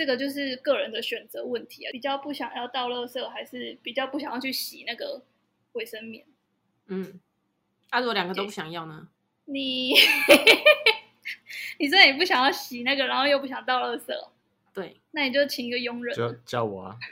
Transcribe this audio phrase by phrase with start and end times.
[0.00, 5.20] 这个就是个人的选择问题啊，比较不想要倒垃圾，还是比较不想要去洗那个
[5.72, 6.24] 卫生棉？
[6.86, 7.20] 嗯，
[7.90, 9.08] 那、啊、如果两个都不想要呢？
[9.44, 9.92] 你，
[11.78, 14.06] 你说你不想要洗那个，然后又不想倒垃圾，
[14.72, 16.96] 对，那你就请一个佣人，就叫我啊。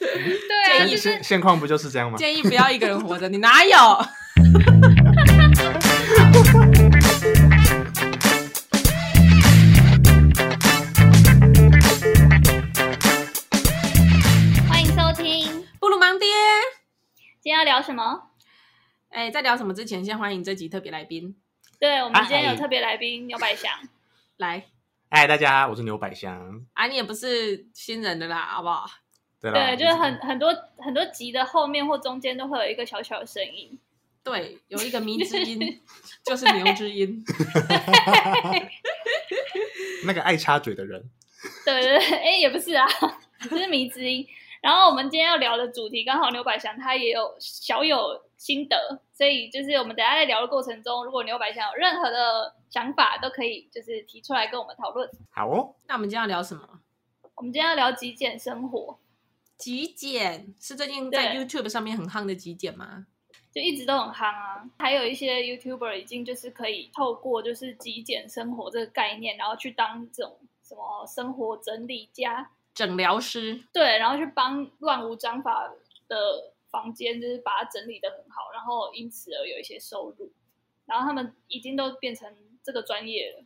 [0.00, 2.16] 对啊，现现现况不就是这样吗？
[2.16, 3.76] 建议不要一个人活着，你哪有？
[17.42, 18.32] 今天要聊什么？
[19.08, 21.34] 哎，在聊什么之前，先欢迎这集特别来宾。
[21.78, 23.72] 对，我们今天有特别来宾牛百祥
[24.36, 24.66] 来。
[25.10, 26.66] 嗨，大家，我是牛百祥。
[26.74, 28.84] 啊，你也不是新人的啦，好不好？
[29.40, 33.78] 对，对，就是很很多很多集的后面或中间都会有一个小小的声音。
[34.22, 35.80] 对，有一个迷之音，
[36.22, 37.24] 就是牛之音。
[40.04, 41.02] 那个爱插嘴的人。
[41.64, 42.86] 对对对，哎，也不是啊，
[43.48, 44.28] 就是迷之音。
[44.60, 55.08] 然后我们今天要聊的主题，刚好牛百祥他也有小有心得，所以就是我们等下在聊的过程中，如果牛百祥有任何的想法，都可以就是提出来跟我们讨论。
[55.30, 56.80] 好哦，那我们今天要聊什么？
[57.36, 58.98] 我们今天要聊极简生活。
[59.56, 63.06] 极简是最近在 YouTube 上面很夯的极简吗？
[63.52, 64.62] 就一直都很夯啊。
[64.78, 72.50] 还有一些 YouTuber 已经就是可以透过就是极简生活这个概念，然后去当这种什么生活整理家。
[72.74, 73.64] 整疗师。
[73.72, 75.70] 对，然后去帮乱无章法
[76.08, 80.32] 的房间，就是把它整理的很好，然后因此而有一些收入。
[80.86, 83.44] 然后他们已经都变成这个专业了，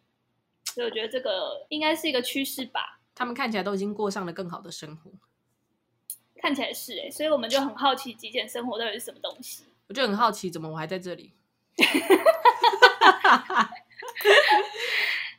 [0.64, 3.00] 所以我觉得这个应该是一个趋势吧。
[3.14, 5.11] 他们看起来都已经过上了更好的生活，
[6.41, 9.64] 看起来是哎、欸，所以我们就很好奇极简生活到底是什么东西。
[9.88, 11.33] 我就很好奇，怎么我还在这里？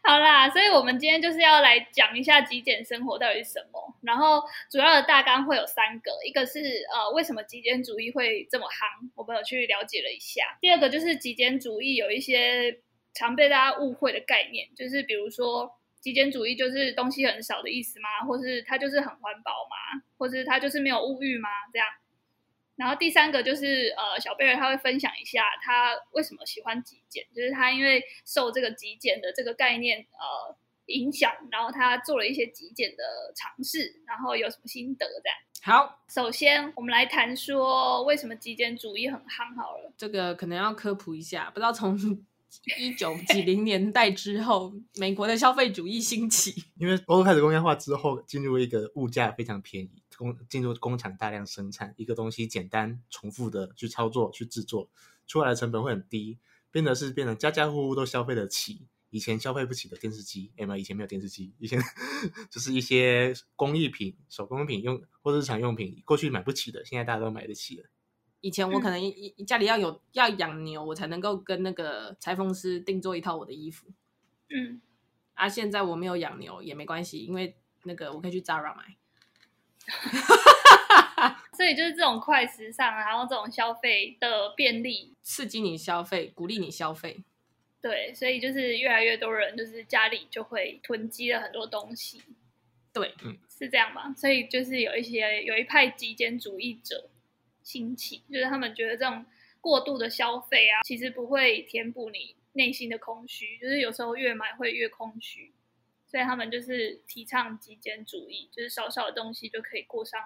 [0.07, 3.97] 好啦，所以我们今天就是要来讲一下极简生活到底是什么。
[4.01, 4.39] 然后
[4.69, 6.59] 主要的大纲会有三个，一个是
[6.93, 10.43] 呃为什么极简主义会这么夯，我们有去了解了一下。
[10.61, 12.81] 第二个就是极简主义有一些
[13.15, 18.27] 常被大家误会的概念，就是比如说极简主义就是东西很少的意思吗？
[18.27, 20.03] 或是它就是很环保吗？
[20.19, 21.49] 或是它就是没有物欲吗？
[21.73, 21.87] 这样。
[22.75, 30.55] 然后第三个就是呃，小贝尔他会分享一下他为什么喜欢极简，就是他因为受这个极简的这个概念呃
[30.87, 33.03] 影响，然后他做了一些极简的
[33.35, 35.37] 尝试，然后有什么心得这样。
[35.63, 39.91] 好，首先我们来谈说为什么极简主义很夯好了。
[39.97, 41.97] 这个可能要科普一下，不知道从
[42.77, 50.03] 一九几零年代之后，美国的消费主义兴起，因为欧洲开始工业化之后，进入一个物价非常便宜。
[50.17, 54.89] 工进入工厂大量生产一个东西，简单重复的去操作去制作，
[55.27, 56.39] 出来的成本会很低，
[56.71, 58.87] 变得是变成家家户户都消费得起。
[59.11, 61.79] 以前消费不起的电视机，哎嘛，以前没有电视机，以前
[62.51, 67.85] 就是一些工艺品、手工品用或者日常用品，过去买不起的，现在大家都买得起了。
[68.41, 69.01] 以前我可能
[69.47, 73.87] 家里要有要养牛，我才能够跟那个裁缝师定做一套我的衣服。
[74.49, 74.81] 嗯，
[75.33, 78.97] 啊，现在我没有养牛也没关系，因为那个我可以去 Zara 买。
[81.55, 87.17] 所以就是这种快时尚，然后这种消费的便利，刺激你消费，鼓励你消费。
[87.81, 92.21] 对，所以就是越来越多人就是家里就会囤积了很多东西。
[92.91, 94.13] 对，嗯，是这样吧？
[94.17, 97.09] 所以就是有一些有一派极简主义者
[97.63, 99.25] 兴起，就是他们觉得这种
[99.61, 105.51] 过度的消费啊，其实不会填补你内心的空虚，就是有时候越买会越空虚。
[106.15, 110.17] 所以他们就是提倡极简主义，就是少少的东西就可以过上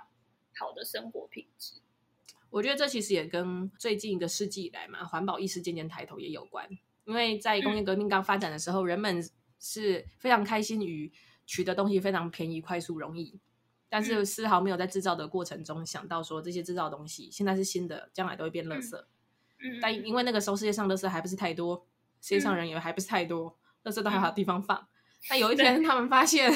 [0.56, 1.82] 好的生活品质。
[2.52, 6.70] 我觉得这其实也跟最近一个世纪以来嘛，环保意识渐渐抬头也有关。
[7.06, 9.28] 因为在工业革命刚发展的时候，嗯、人们
[9.60, 11.12] 是非常开心于
[11.48, 13.40] 取得东西非常便宜、快速、容易，
[13.90, 18.96] 但是丝毫没有在制造的过程中想到说这些制造的东西现在是新的，将来都会变垃圾。
[18.96, 21.88] 嗯，但因为那个时候世界上垃圾还不是太多，
[22.22, 24.88] 世界上人也还不是太多，垃圾都还有地方放。
[25.30, 26.52] 那有一天，他们发现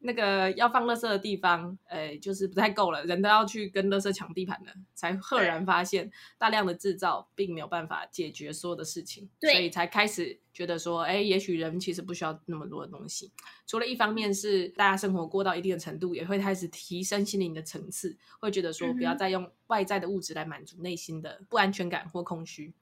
[0.00, 13.32] 那个要放垃圾的地方，呃，就是不太够了，人都要去跟垃圾抢地盘了，才赫然发现大量的制造并没有办法解决所有的事情，所以才开始觉得说，哎，也许人其实不需要那么多的东西。
[13.66, 22.72] 除了一方面是大家生活过到一定的程度，也会开始提升心灵的层次，会觉得说不要再用外在的物质来满足内心的不安全感或空虚。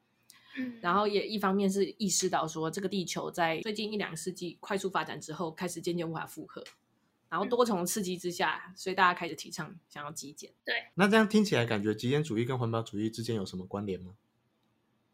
[0.80, 6.64] 然后也一方面是意识到说，这个地球在最近一两个世纪快速发展之后，开始渐渐无法负荷，
[7.28, 10.50] 然后多重刺激之下，所以大家开始提倡想要极简。
[10.64, 14.14] 对，那这样听起来，感觉极简主义跟环保主义之间有什么关联吗？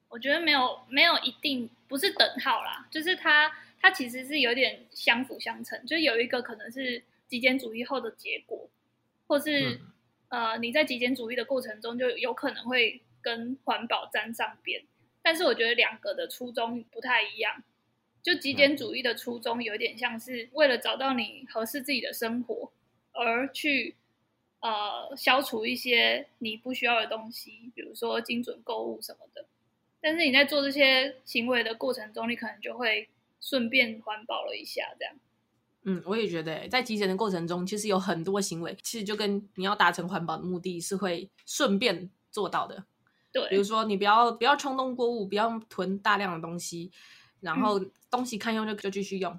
[0.09, 3.51] 我觉得没有，没有一定不是等号啦，就是它
[3.81, 8.69] 它其实是有点相辅相成，就有一个可能是极简主义后的结果，
[9.27, 9.81] 或是、
[10.29, 14.85] 嗯、呃你在极简主义的过程中就有可能会跟环保沾上边。
[15.23, 17.63] 但是我觉得两个的初衷不太一样。
[18.23, 22.71] 就极简主义的初衷有点像是为了找到你合适自己的生活
[23.11, 23.97] 而去
[24.61, 29.45] 呃消除一些你不需要的东西，比如说精准购物什么的。
[30.01, 33.09] 但是你在做这些行为的过程中，你可能就会
[33.41, 35.15] 顺便环保了一下，这样。
[35.83, 42.85] 嗯，我也觉得，在极简的过程中，其实有很多行为，其实就跟你要达成环保的目的是会顺便做到的。
[43.33, 46.91] 对，比如说你不要不要冲动购物，不要囤大量的东西，
[47.41, 47.81] 然后
[48.11, 49.39] 东西看用就就继续用。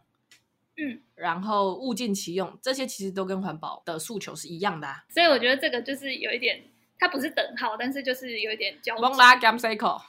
[0.76, 5.06] 嗯，然后物尽其用，这些其实都跟环保的诉求是一样的啊。
[5.10, 6.64] 所以我觉得这个就是有一点，
[6.98, 8.96] 它不是等号，但是就是有一点交。
[8.98, 10.02] 忘拉 gam cycle。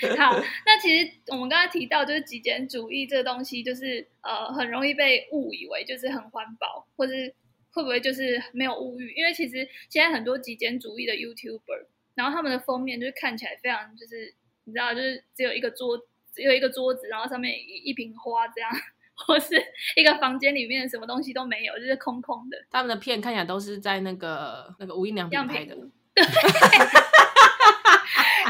[0.00, 0.34] 对，好，
[0.64, 7.34] 那其实我们刚才提到，就是极简主义这个东西，就是呃，很容易被误以为就是很环保，或是
[7.72, 9.12] 会不会就是没有物欲？
[9.14, 14.34] 因为其实现在很多极简主义的 YouTuber，然后他们的封面就是看起来非常就是
[14.64, 16.06] 你知道，就是只有一个桌。
[16.30, 18.70] 只有一个桌子，然后上面一一瓶花这样，
[19.26, 19.60] 或是
[19.96, 22.56] 一个房间里面什么东西都没有，就是空空的。
[22.70, 25.74] 他们的片看起来都是在那个那个无印良品拍的，
[26.14, 26.24] 对，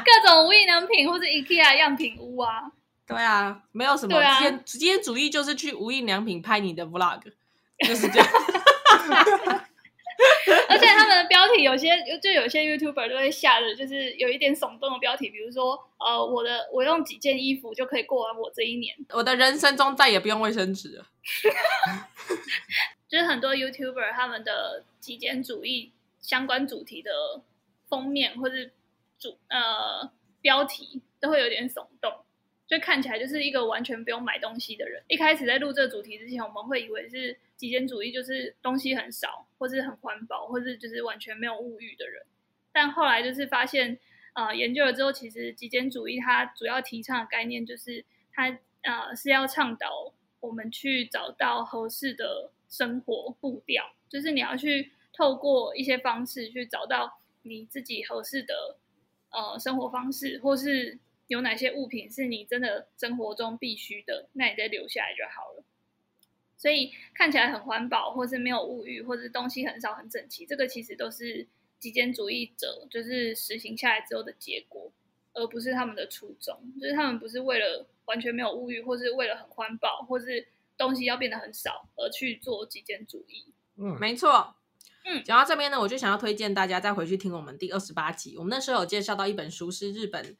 [0.04, 2.70] 各种无印良品或是 IKEA 样品屋啊。
[3.08, 4.18] 对啊，没有什么。
[4.18, 7.22] 啊、极简极简主义就是去无印良品拍你的 Vlog，
[7.86, 8.28] 就是这样。
[10.68, 21.06] 而且他们的标题有些就有些 YouTuber 都会下的，就是有一点耸动的标题，比如说呃，我的我用几件衣服就可以过完我这一年，我的人生中再也不用卫生纸了。
[23.08, 27.10] 就是很多 YouTuber 他们的极简主义相关主题的
[27.88, 28.72] 封面或是
[29.18, 30.10] 主呃
[30.40, 32.12] 标题都会有点耸动，
[32.68, 35.02] 就看起来就是一个完全不用买东西的人。
[35.08, 37.36] 一开始在录这个主题之前，我们会以为是。
[37.58, 42.24] 极简主义就是东西很少，或是很环保，或是就是完全没有物欲的人。
[42.70, 43.98] 但后来就是发现，
[44.34, 58.76] 呃，研究了之后，其实极简主义它主要提倡的概念就是它呃是要倡导我们去找到合适的生活步调，就是你要去透过一些方式去找到你自己合适的
[59.30, 60.96] 呃生活方式，或是
[61.28, 65.64] 有哪些物品是你真的生活中必须的，那你再留下来就好了。
[66.56, 71.46] 所以看起来很环保，或是没有物欲，或是东西很少很整齐，这个其实都是
[71.78, 74.90] 极简主义者就是实行下来之后的结果，
[75.34, 76.60] 而不是他们的初衷。
[76.80, 83.52] 就是他们不是为了完全没有物欲，或是为了很环保，或是东西要变得很少而去做极简主义。
[83.76, 84.56] 嗯，没错。
[85.04, 90.36] 嗯，讲到这边呢，我就想要推荐大家再回去听我们第二十八集，我们那时候有介绍到一本书，是日本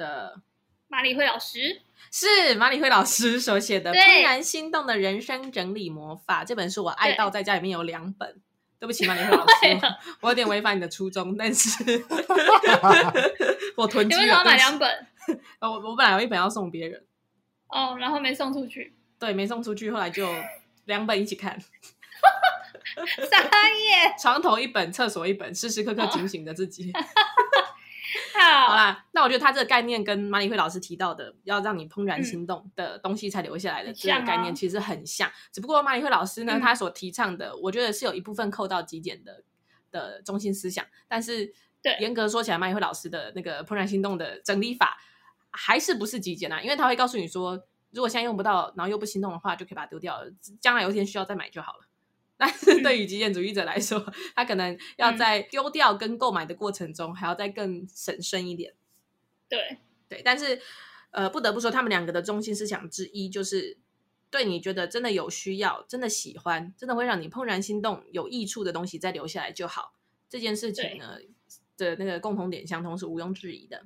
[0.00, 0.40] 的。
[0.88, 8.40] 麻理惠老师是麻理惠老师所写的《怦然心动的人生整理魔法》这本书，我爱到在家里面有两本。
[8.80, 9.78] 对，不起，麻理惠老师，
[10.20, 12.02] 我有点违反你的初衷，但是
[13.76, 14.22] 我囤积了。
[14.22, 15.06] 你为什么买两本？
[15.60, 17.04] 我我本来有一本要送别人，
[17.68, 18.94] 哦，然后没送出去。
[19.18, 20.26] 对，没送出去，后来就
[20.86, 21.56] 两本一起看。
[23.30, 23.38] 啥
[23.68, 24.14] 耶？
[24.20, 26.92] 床头一本，厕所一本，时时刻刻警醒着自己。
[28.34, 39.42] 哦好，好啦，那我觉得他这个概念跟马里惠老师提到的要让你怦然心动的东西才留下来的这个概念其实很像，只不过马里惠老师呢，他所提倡的，我觉得是有一部分扣到极简的
[39.90, 44.98] 的中心思想，但是对严格说起来，马里惠老师的那个怦然心动的整理法
[45.50, 46.60] 还是不是极简啊？
[46.62, 47.60] 因为他会告诉你说，
[47.90, 51.80] 如果现在用不到，然后又不心动的话，就可以把它丢掉了，将来有一天需要再买就好了。
[52.40, 58.72] 但是对于极简主义者来说，嗯、他可能要在丢掉跟购买的过程中，还要再更审慎一点。
[59.46, 59.76] 对
[60.08, 60.58] 对，但是
[61.10, 63.76] 呃，不得不说，他们两个的中心思想之一，就是
[64.30, 69.92] 对你觉得真的有需要、真的喜欢、真的会让你怦然心动、有益处的东西，再留下来就好。
[70.30, 71.18] 这件事情呢
[71.76, 73.84] 的那个共同点相通是毋庸置疑的。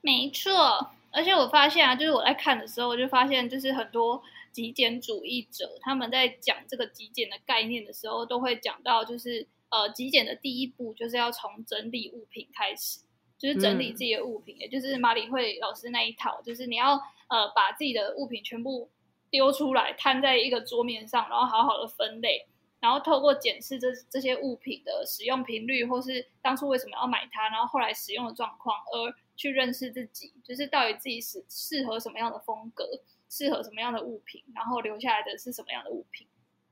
[0.00, 4.20] 没错，而且我发现啊，就是我在看的时候，我就发现就是很多。
[4.58, 12.98] 极简主义者他们在讲这个极简的概念的时候，都会讲到，就是呃，极简的第一步就是要从整理物品开始，
[13.38, 16.94] 就是整理自己的物品，嗯、也就是马里会老师那一套，就是你要
[17.28, 18.90] 呃把自己的物品全部
[19.30, 22.44] 丢出来，摊在一个桌面上，然后好好的分类，
[22.80, 32.84] 然后透过检视这这些物品的使用频率，或是当初为什么要买它，然后后来使用的状况，而去认识自己，就是到底自己适适合什么样的风格。
[33.28, 36.26] 适合什么样的物品，然后留下来的是什么样的物品，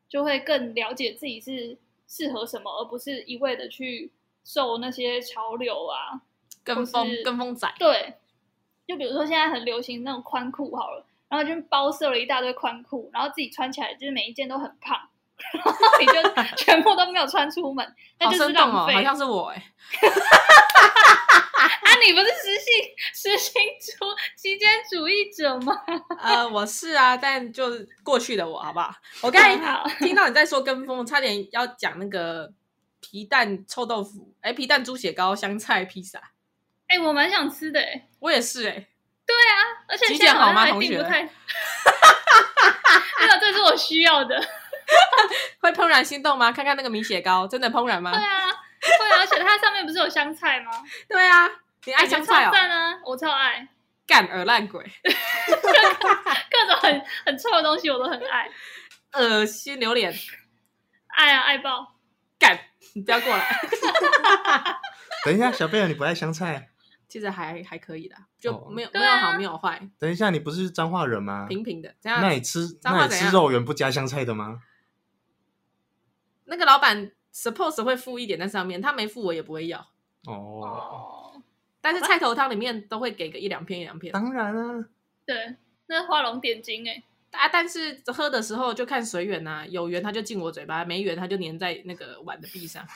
[0.08, 1.76] 就会更了解自己是
[2.08, 4.10] 适合什么，而不是一味的去
[4.44, 6.22] 受那些潮流啊，
[6.64, 7.72] 跟风跟风仔。
[7.78, 8.14] 对，
[8.86, 14.98] 就比如说现在很流行那种宽裤好了，然后就包设了一大堆宽裤，然后自己穿起来就是每一件都很胖，
[15.52, 16.14] 然后你就
[16.56, 18.94] 全部都没有穿出门，那就是浪费。
[18.94, 19.62] 好，好像是我哎、欸。
[21.66, 22.68] 啊，你不是实行
[23.14, 24.06] 实行主
[24.36, 25.80] 极简主义者吗？
[26.22, 28.94] 呃，我是啊，但就是过去的我，好不好？
[29.22, 29.56] 我刚才
[30.04, 32.52] 听到你在说跟风，差点要讲那个
[33.00, 36.20] 皮蛋臭豆腐，哎，皮蛋猪血糕、香菜披萨，
[36.88, 38.86] 哎，我蛮想吃的，哎，我也是，哎，
[39.26, 39.54] 对啊，
[39.88, 41.22] 而且现在好像还订不太，
[43.20, 44.40] 没有，这是我需要的，
[45.60, 46.52] 会怦然心动吗？
[46.52, 48.12] 看看那个米血糕，真的怦然吗？
[48.12, 48.62] 对啊。
[48.98, 50.70] 对，而且它上面不是有香菜吗？
[51.08, 51.48] 对啊，
[51.84, 52.50] 你爱香菜哦？
[52.52, 53.68] 赞啊，我超爱。
[54.06, 58.48] 干耳烂鬼， 各种很很臭的东西我都很爱。
[59.14, 60.14] 恶心榴莲，
[61.08, 61.96] 爱啊爱爆。
[62.38, 62.56] 干，
[62.94, 63.60] 你不要过来。
[65.24, 66.68] 等一下，小贝尔，你不爱香菜？
[67.08, 69.80] 其实还还可以的，就没有没有好没有坏。
[69.98, 71.46] 等一下，你不是彰化人吗？
[71.48, 74.60] 平平的，那你吃那你吃肉圆不加香菜的吗？
[76.44, 77.10] 那个老板。
[77.36, 79.78] Suppose 会附一点在上面，他没附我也不会要
[80.24, 81.34] 哦。
[81.34, 81.42] Oh.
[81.82, 84.10] 但是菜头汤里面都会给个一两片一两片。
[84.10, 84.86] 当然啊，
[85.26, 85.54] 对，
[85.86, 87.02] 那画龙点睛哎
[87.32, 87.46] 啊！
[87.52, 92.82] 但是喝的时候就看随缘呐，有缘他就进我嘴巴，没缘他就粘在那个碗的壁上。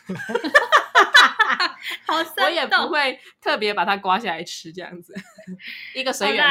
[2.07, 5.15] 好，我也不会特别把它刮下来吃这样子，
[5.95, 6.47] 一个随缘。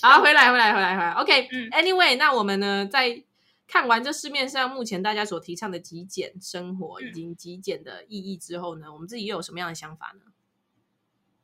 [0.00, 1.10] 好，回来回来回来回来。
[1.14, 3.24] OK，Anyway，、嗯、那我们呢在。
[3.72, 10.30] 看完这市面上目前大家所提倡的极简生活以及极简的意义之后呢，嗯、我们自己又有什么样的想法呢？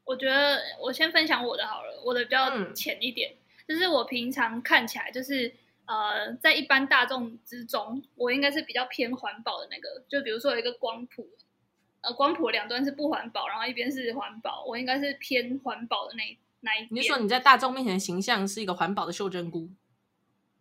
[0.05, 5.55] 我觉得我先分享我的好了，我的比较浅一点，嗯、就是我平常看起来就是
[5.87, 10.05] 呃，在一般大众之中，我应该是比较偏环保的那个。
[10.07, 11.27] 就比如说有一个光谱，
[12.03, 16.89] 呃，光谱两端是不环保，然后一边是环保，我应该是偏环保的那那一边。
[16.91, 19.71] 你说你在大众面前的形象是一个环保的袖珍菇？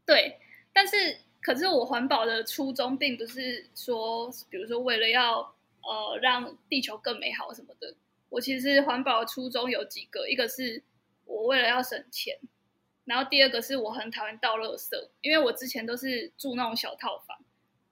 [0.06, 0.40] 对，
[0.72, 1.27] 但是。
[1.48, 5.40] 可是我环保的初衷并不是说，比如说为了要
[5.80, 7.96] 呃让地球更美好什么的。
[8.28, 10.84] 我其实环保的初衷有几个，一个是
[11.24, 12.38] 我为了要省钱，
[13.06, 14.90] 然后第二个是我很讨厌倒垃圾，
[15.22, 17.38] 因为我之前都是住那种小套房，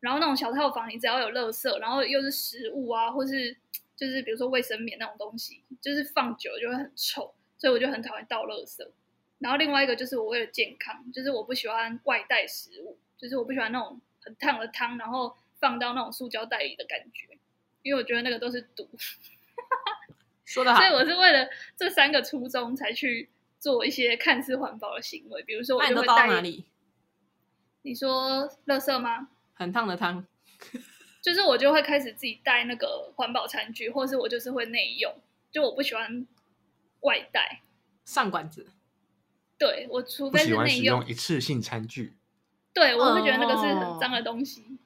[0.01, 3.55] 然后那种小套房你只要有垃圾，然后又是食物啊，或是
[3.95, 8.85] 就是比如说卫生棉那种东西，就是放久了就会很臭，所以我就很讨厌倒垃圾。
[9.39, 12.97] 然后另外一个就是我为了健康，就是我不喜欢外带食物。
[13.17, 17.38] 就是我不喜欢那种很烫的汤，然后放到那种塑胶袋里的感觉，
[17.84, 18.89] 因为我觉得那个都是毒。
[20.45, 23.29] 说得好，所以我是为了这三个初衷才去
[23.60, 26.27] 做一些看似环保的行为，比如说我就会带。
[26.27, 26.65] 哪里？
[27.81, 29.29] 你说垃圾吗？
[29.53, 30.25] 很烫的汤，
[31.22, 35.15] 就是我就会开始自己带那个环保餐具，或是我就是会内用，
[35.51, 36.27] 就我不喜欢
[37.01, 37.62] 外带
[38.03, 38.67] 上馆子。
[39.57, 42.17] 对，我除非是内用，用一次性餐具。
[42.75, 44.77] 对，我会觉得那个是很脏的东西，哦、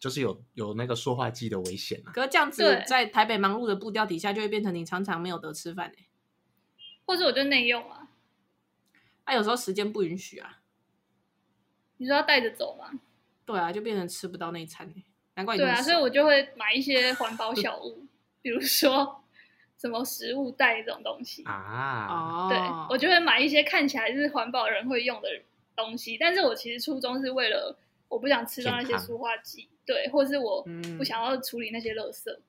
[0.00, 2.10] 就是有有那个塑化剂的危险啊。
[2.10, 6.06] 可是这样子，在台北忙碌的步调底下，就会变成你常常没有得吃饭，欸、
[7.04, 8.08] 或者我就内用啊。
[9.24, 10.60] 啊，有时候时间不允许啊。
[11.98, 12.98] 你说要带着走吗？
[13.44, 18.06] 对啊，就变成吃不到那一餐，欸、难怪你对啊，所以我就会买一些环保小物，
[18.40, 19.22] 比如说
[19.76, 22.48] 什么食物袋这种东西啊。
[22.48, 25.28] 对，我就会买一些看起来是环保人会用的。
[25.76, 27.78] 东西，但是我其实初衷是为了
[28.08, 30.66] 我不想吃到那些塑化剂，康对，或是我
[30.96, 32.32] 不想要处理那些垃圾。
[32.32, 32.42] 嗯、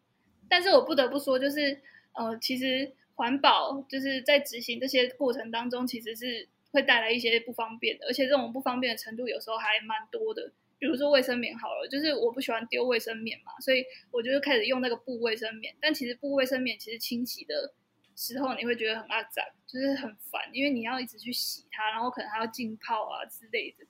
[0.50, 1.79] 但是我不得不说，就是
[2.13, 10.51] 呃，其实环保就是在执行这些过程当中，其实是会带来一些不方便的，而且这种不方便的程度有时候还蛮多的。
[10.79, 15.75] 比如说卫生棉好了，就是我不喜欢丢卫生棉嘛，所以我就开始用那个布卫生棉。
[15.81, 17.74] 但其实布卫生棉其实清洗的
[18.17, 23.86] 时候你会觉得很阿杂，就是很烦，因为你要一直去洗它，然后可能还要浸泡啊之类的。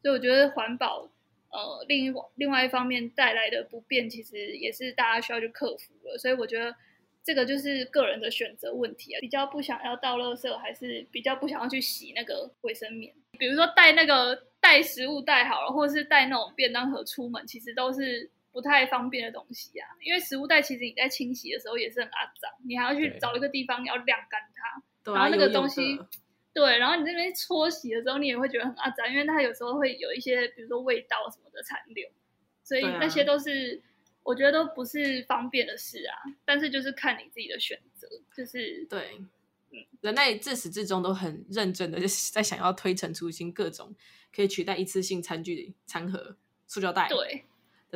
[0.00, 1.10] 所以我觉得环保，
[1.50, 6.16] 呃，另一另外一方面带来的不便，其实也是大家需要去克服的。
[6.16, 6.72] 所以我觉得
[7.24, 13.12] 这个就是个人的选择问题啊，比较不想要倒垃圾，还是比较不想要去洗那个卫生棉。
[13.36, 18.30] 比如说带那个带食物带好了，或者是带那种便当盒出门，其实都是。
[18.54, 25.98] 不太方便的东西啊，因为食物袋其实你在清洗的时候也是很肮脏，你还要去找一个地方要晾干它，对然后那个东西，
[26.52, 32.08] 对，然后你这边搓洗的时候，你也会觉得很肮脏，因为它有时候会有一些，比如说味道什么的残留，
[32.62, 36.14] 所以那些都是、啊、我觉得都不是方便的事啊。
[36.44, 39.18] 但是就是看你自己的选择，就是对，
[39.72, 41.98] 嗯，人类自始至终都很认真的
[42.32, 43.92] 在想要推陈出新，各种
[44.32, 46.36] 可以取代一次性餐具、餐盒、
[46.68, 47.44] 塑胶袋，对。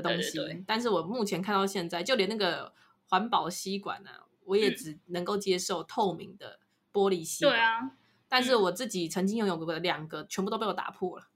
[0.00, 2.72] 的东西，对对对，但是我目前看到现在，就连那个
[3.08, 6.60] 环保吸管呢、啊，我也只能够接受透明的
[6.92, 7.54] 玻璃吸管。
[7.54, 7.90] 对啊，
[8.28, 11.26] 但是我自己曾经拥有过的两个，全部都被我打破了。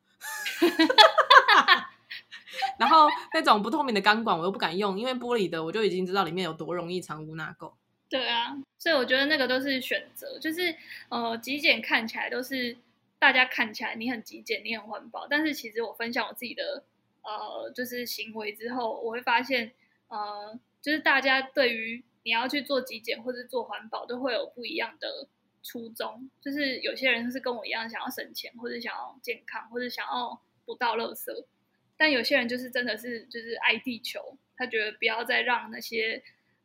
[2.78, 7.72] 然后那种不透明的钢管我又不敢用，因为玻璃的我就已经知道里面有多容易藏污纳垢。
[8.08, 10.74] 对啊，所以我觉得那个都是选择，就是
[11.08, 12.76] 呃，极简看起来都是
[13.18, 16.84] 大家看起来你很极简，你很环保，但是其实我分享我自己的
[17.22, 19.72] 呃，就是行为之后，我会发现
[20.08, 25.28] 呃，就是大家对于你要去做极简或者做环保，都会有不一样的
[25.62, 26.28] 初衷。
[26.40, 31.44] 就是有些人是跟我一样想要省钱，或者想要健康，或者想要不倒垃圾。
[31.96, 36.22] 但有些人就是真的是就是爱地球，他觉得不要再让那些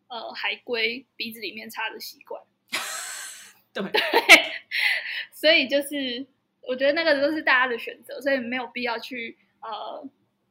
[0.08, 2.42] 呃海龟鼻子里面插着吸管。
[3.74, 4.02] 对，对，
[5.32, 6.26] 所以就是
[6.62, 10.04] 我觉得那个都是大家的选择，所以没有必要去呃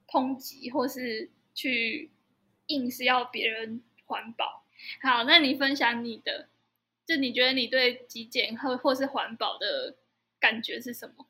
[0.09, 2.11] 抨击或是去
[2.67, 4.65] 硬是要别人环保。
[5.03, 6.49] 好，那你分享你的，
[7.07, 9.97] 就你觉得你对极简或或是环保的
[10.39, 11.27] 感觉是什么？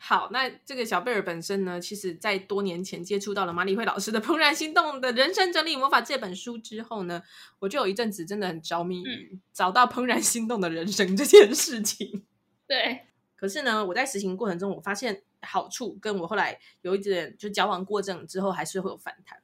[0.00, 7.20] 好，那这个小贝尔本身呢，其实在多年前接触到了马里惠老师的《怦然心动的人生整理魔法》这本书之后呢，
[7.58, 12.24] 我就有一阵子真的很着迷于找到怦然心动的人生这件事情。
[12.68, 13.07] 对，
[13.38, 19.40] 可是呢，我在实行过程中，我发现好处跟我后来有一点就矫枉过正之后，还是会有反弹。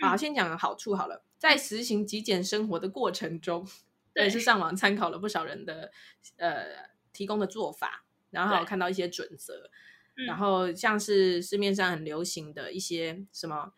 [0.00, 3.64] 好，先讲好处好了，在实行极简生活的过程中，
[4.16, 5.92] 我也是上网参考了不少人的
[6.36, 9.70] 呃提供的做法，然后还有看到一些准则。
[10.26, 13.72] 然后像是市面上很流行的一些什么，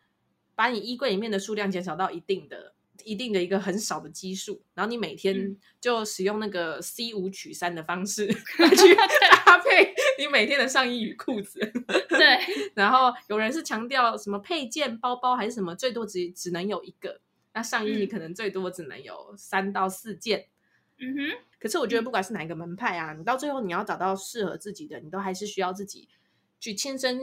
[0.54, 8.94] 把你衣柜里面的数量减少到一定的、一定的一个很少的基数，然后你每天就使用那个 C 五取三的方式 去
[9.46, 11.60] 搭配你每天的上衣与裤子。
[12.08, 12.38] 对。
[12.74, 17.20] 然后有人是强调什么配件、包包还是什么，最多只只能有一个。
[17.52, 20.46] 那上衣你可能最多只能有三到四件。
[20.98, 21.38] 嗯哼。
[21.58, 26.08] 可是我觉得不管是哪一个门派啊，你到最后你要找到适合自己的，你都还是需要自己。
[26.58, 27.20] 去亲身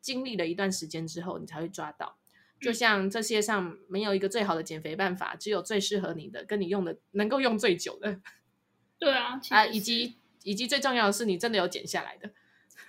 [0.00, 2.16] 经历了一段时间之后，你才会抓到。
[2.64, 8.20] 就像这世界上没有一个最好的减肥办法，只有最适合你的，跟你用的能够用最久的。
[8.98, 12.30] 对啊，啊，以及以及最重要的是，你真的有减下来的。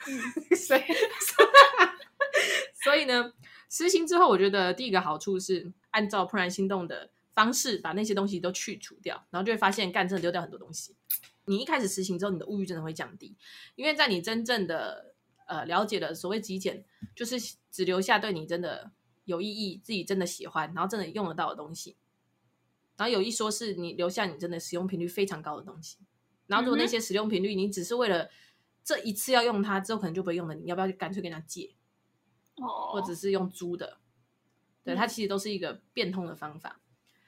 [0.07, 0.19] 嗯，
[0.55, 0.81] 所以
[2.83, 3.33] 所以呢，
[3.69, 10.95] 实行之后，我觉得第一个好处是按照怦然心动的方式，把那些东西都去除掉，然后就会发现，干，真的丢掉很多东西。
[11.45, 13.35] 你一开始实行之后，你的物欲真的会降低，
[13.75, 15.13] 因为在你真正的。
[15.47, 16.83] 呃，了解了所谓极简，
[17.15, 17.35] 就是
[17.69, 18.89] 只留下对你真的
[19.25, 21.97] 有意义、自己真的喜欢，然后真的用得到的东西。
[22.97, 25.97] 然后有一说是你留下你真的使用频率非常高的东西。
[26.47, 28.29] 然后如果那些使用频率你只是为了
[28.83, 31.75] 这一次要用它，之后可能就不会用了，你要不要干脆跟他借？
[32.55, 33.97] 哦，或者是用租的？
[34.83, 36.79] 对，它其实都是一个变通的方法。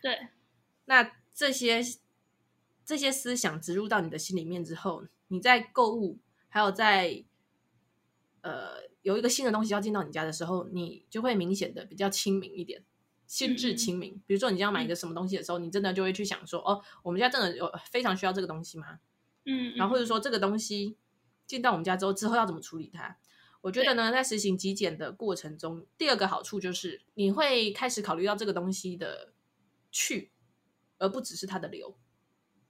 [0.02, 0.30] 对，
[0.86, 1.82] 那这些
[2.86, 7.26] 这些思想植入到你的心里面之后，你在购物还有在。
[8.48, 12.82] 呃，有一个新的东西要进到你家的时候，你就会明显的比较亲民一点，
[13.26, 14.14] 心智清明。
[14.14, 19.00] 嗯、比如说，你将要买一个什么东西的时候，嗯、你真的就会去想说，哦，我们家真的有非常需要这个东西吗？
[19.44, 20.96] 嗯，然后或者说这个东西
[21.46, 23.18] 进到我们家之后，之后要怎么处理它？
[23.60, 29.34] 我觉得呢，在实行极简的过程中，第二个好处就是你会开始考虑到这个东西的
[29.92, 30.32] 去，
[31.00, 31.98] 而不只是它的留。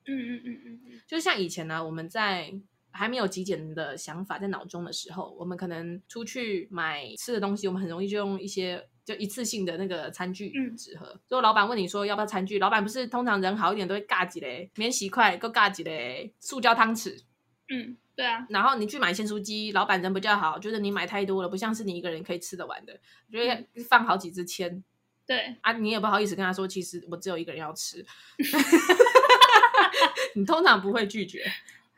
[0.06, 2.60] 嗯嗯嗯嗯嗯，就像以前呢，我们在。
[2.98, 11.08] 还没有极简的想法在脑中的时候，我们可能出去买吃的东西，我们很容易就用一些就一次性的那个餐具纸盒。
[11.30, 17.22] 如果老板问你说要不要餐具，老板不是通常人好一点都会尬几嘞，免洗筷够尬几嘞，塑胶汤匙。
[17.70, 18.48] 嗯，对啊。
[18.50, 23.00] 然后你去买鲜蔬鸡，老板人比较好，觉得你买太多了，不像是你一个人可以吃得完的，
[23.32, 24.84] 觉得放好几支签。
[25.26, 28.06] 对啊，你也不好意思跟他说，其实我只有一个人要吃。
[30.36, 31.44] 你通常不会拒绝。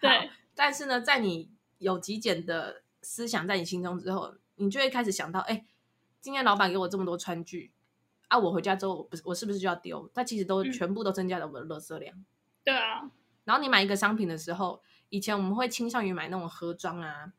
[0.02, 0.30] 对。
[0.60, 5.64] 但是呢，在你有极简的思想在你心中之后，你就会开始想到，哎，
[6.20, 7.72] 今天老板给我这么多餐具
[8.28, 10.12] 啊，我回家之后，我不是我是不是就要丢？
[10.14, 12.14] 它其实都全部都增加了我的垃圾量。
[12.14, 12.26] 嗯。
[12.66, 13.10] 对啊。
[13.46, 17.32] 然后你买一个商品的时候，以前我们会倾向于买那种盒装啊，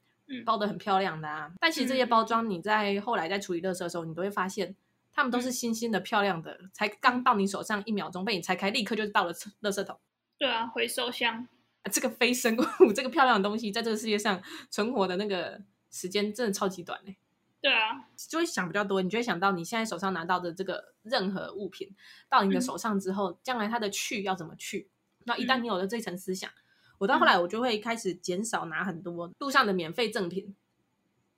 [0.47, 1.53] 包得很漂亮的啊。
[1.61, 4.75] 但其实这些包装，你在后来在处理垃圾的时候，你都会发现，
[5.13, 10.01] 它们都是新鲜的、漂亮的，才刚到你手上一秒钟被你拆开，立刻就到了垃圾桶。
[10.39, 11.47] 对啊，回收箱。
[11.91, 17.17] 这个非生物， 这个漂亮的东西，在这个世界上存活的那个时间真的超级短嘞。
[17.63, 21.95] 对啊，就会想比较多，你就会想到你现在手上拿到的这个任何物品，
[22.29, 24.89] 到你的手上之后，嗯、将来它的去要怎么去？
[25.25, 26.55] 那一旦你有了这层思想，嗯、
[26.99, 30.55] 我到后来我就会开始减少拿很多路上的免费赠品。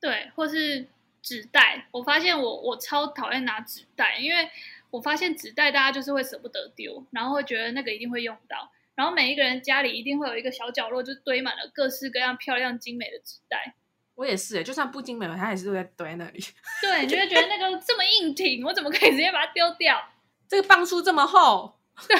[0.00, 0.88] 对，或是
[1.20, 1.88] 纸袋。
[1.90, 4.48] 我发现我我超讨厌拿纸袋，因为
[4.90, 8.70] 我发现纸袋大家就是会舍不得丢，然后会觉得那个一定会用到。
[9.02, 13.74] 然然后每一个人家里一定会有一个小角落，就堆满了各式各样漂亮精美的纸袋。
[14.14, 16.40] 我也是，就算不精美，它也是都在堆在那里。
[16.80, 20.00] 对，你就会觉得那个这么硬挺，我怎么可以直接把它丢掉？
[20.46, 21.80] 这个磅数这么厚。
[22.06, 22.16] 对。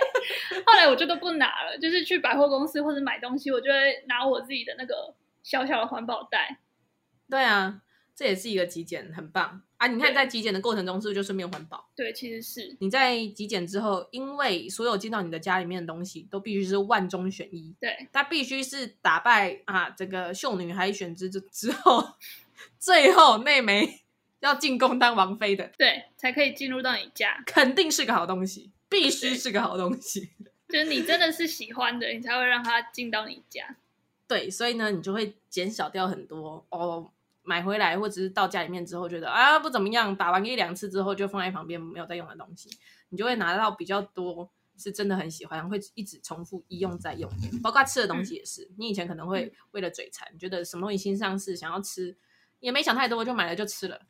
[0.64, 6.56] 后来我就都不拿了，就是去百货公司或者买东西，我就会拿我自己的那个小小的环保袋。
[7.28, 7.82] 对啊，
[8.16, 9.86] 这也是一个极简，很棒啊！
[9.86, 11.88] 你看，在极简的过程中，是不是就顺便环保？
[11.96, 22.14] 对，其实是你在极简之后，因为所有进到你的家里面的东西都必须是万中选一，对，它必须是打败啊这个秀女海选之之后，
[22.78, 24.02] 最后那枚
[24.40, 28.70] 要进宫当王妃的，对，才可以进入到你家，肯定是个好东西。
[28.86, 30.28] 必须是个好东西，
[30.68, 33.76] 就是你真的是喜欢的，你才会让它进到你家。
[34.28, 37.10] 对，所以呢，你就会减少掉很多哦。
[37.44, 42.68] 买回来或者是到家里面之后，觉得啊不怎么样，打完一两次之后就放在旁边没有再用的东西，
[43.10, 47.30] 你就会拿到比较多是真的很喜欢，会一直重复一用再用。
[47.62, 52.16] 包括吃的东西也是，嗯、你以前可能会为了嘴馋，觉得什么东西新上市想要吃，
[52.60, 54.00] 也没想太多就买了就吃了。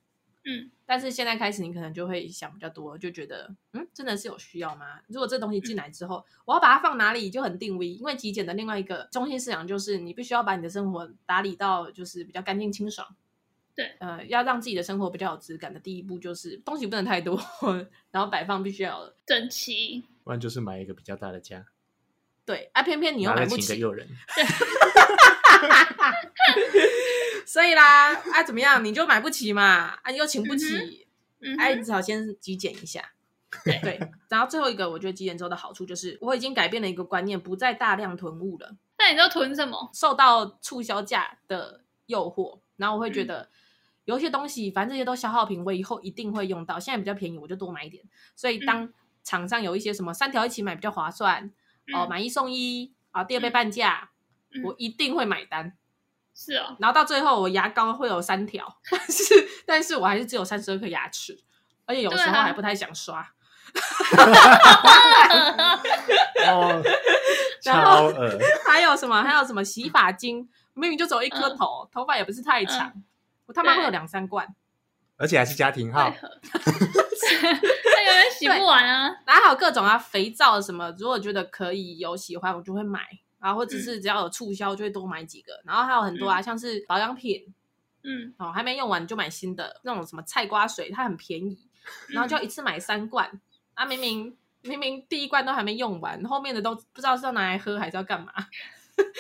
[0.47, 5.01] 嗯，但是现在开始，你可能就会想比较多，就觉得，嗯，真的是有需要吗？
[5.09, 7.89] 如果这东西进来之后，嗯、我要把它放哪里，就很定位。
[7.89, 13.17] 因为极简的另外一个中心思想就是，你必须要把你的生活打理到就是比较干净清爽。
[13.75, 17.41] 对，呃，要让自己的生活比较有质感的第一步就是东西不能太多，
[18.11, 21.67] 然后摆放必须要整齐，不然就是买一个比较大的家。
[22.45, 24.07] 对，啊，偏偏你又买不起，个诱人。
[24.35, 24.45] 对
[27.47, 28.85] 所以啦，啊，怎么样？
[28.85, 31.07] 你就买不起嘛，啊，你又请不起，
[31.41, 33.13] 嗯嗯、哎，只好先极简一下。
[33.65, 38.75] 对 对，然后最后一个，我觉得极简之后的好处就是，我已经改变了一个观念，不再大量囤物了。
[38.99, 39.91] 那你知道囤什么？
[39.93, 43.49] 受到促销价的诱惑，然后我会觉得、嗯、
[44.05, 46.79] 有一些东西，反正这些都消耗品，我以后一定会用到。
[46.79, 48.05] 现在比较便宜，我就多买一点。
[48.37, 51.51] 所以当厂商有一些什么三条一起买比较划算，
[51.87, 54.11] 嗯、哦，买一送一啊，第二杯半价，
[54.55, 55.73] 嗯、我一定会买单。
[56.35, 61.39] 是哦，然后到最后我牙膏会有三条，但是但是我还是只有三十二颗牙齿，
[61.87, 63.27] 而且有时候还不太想刷。
[66.47, 66.83] 哦，
[67.63, 68.39] 超恶。
[68.67, 69.23] 还有什么？
[69.23, 70.49] 还有什么洗发精？
[70.75, 72.93] 明明就只有一颗头，头发也不是太长，
[73.47, 74.47] 我他妈会有两三罐，
[75.17, 76.13] 而且还是家庭号，
[77.93, 79.15] 那永远洗不完啊！
[79.27, 83.01] 然后还有各种啊，肥皂什么，如果觉得可以有喜欢，我就会买。
[83.39, 85.53] 然后或者是只要有促销，就会多买几个。
[85.53, 87.55] 嗯、然后还有很多啊，像是保养品，
[88.03, 91.69] 嗯，哦，还没用完就买新的，那种什么菜瓜水，它很便宜，
[92.09, 93.29] 然后就要一次买三罐。
[93.31, 93.41] 嗯、
[93.75, 98.33] 啊，明明明明第一罐都还没用完，后面的都不知道是要拿来喝还是要干嘛。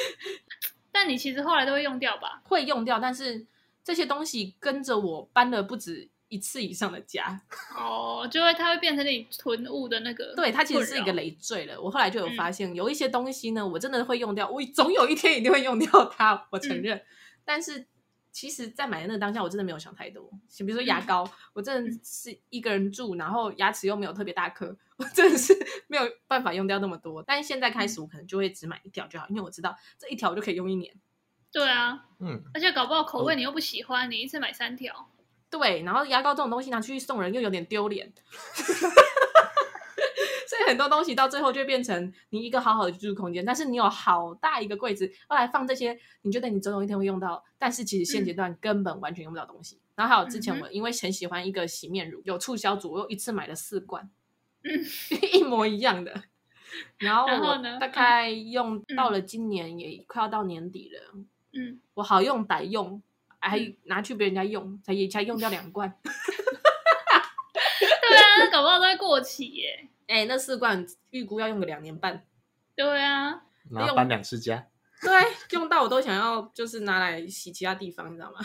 [0.91, 2.41] 但你其实后来都会用掉吧？
[2.45, 3.47] 会用掉，但是
[3.85, 7.41] 这些东西跟着我搬了不止一次以上的家
[7.77, 11.81] 哦，就会它会变成你囤物的那个， 对，它其实是一个累赘了。
[11.81, 16.97] 我后来就有发现，嗯、有一些东西呢，我真的会用掉，我总有一天一定会用掉它，我承认。
[16.97, 17.05] 嗯、
[17.45, 17.87] 但是
[18.33, 20.29] 其实，在买的那个当下，我真的没有想太多。
[20.59, 25.55] 比如说牙膏，嗯、我真的是一个人住，然后牙齿又没有特别大颗，我真的是
[25.87, 27.23] 没有办法用掉那么多。
[27.23, 30.93] 但是现在开始，我可能就会只买一条就好，因为我知道这一条我就可以用一年。
[31.55, 35.09] 对啊，嗯，而且搞不好口味你又不喜欢，你一次买三条。
[35.49, 38.13] 对，然后牙膏这种东西拿出去送人又有点丢脸，
[40.49, 49.77] 所以很多东西到最后就会变成你一个好好的居住空间，但是你有好大一个柜子，后来放这些你觉得你总有一天会用到，但是其实现阶段根本完全用不到东西。
[49.77, 54.11] 嗯、然后还有之前我因为很喜欢一个洗面乳，有促销组，我又一次买了四罐，
[54.65, 54.85] 嗯，
[55.33, 56.25] 一模一样的。
[56.99, 61.29] 然后我大概用到了今年也快要到年底了，嗯，
[61.95, 63.03] 我好用歹用。
[63.47, 65.95] 还拿去别人家用，才也才用掉两罐。
[66.01, 66.11] 对
[68.17, 69.87] 啊，搞不好都会过期耶。
[70.07, 72.25] 哎、欸，那四罐预估要用个两年半。
[72.75, 74.67] 对啊，然后搬两次家。
[75.03, 75.13] 对，
[75.51, 78.39] 用到我都想要，就是拿来洗其他地方，你知道吗？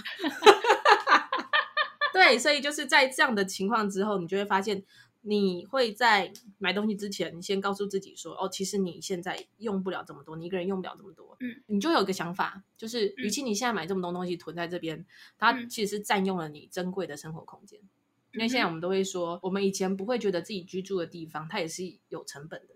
[2.12, 4.84] 对，所以就是在这样的情况之后，你就会发现。
[5.22, 15.06] 你会在买东西之前，你先告诉自己说：“哦，其实你现在用不了这么多，你一个人用不了这么多。”嗯，你就有一个想法，就是，与其你现在买这么多东西囤在这边，嗯、
[15.38, 17.80] 它其实是占用了你珍贵的生活空间。
[17.82, 22.76] 嗯、因为现在我们都会说，我们以前不会觉得自己居住的地方，它也是有成本的。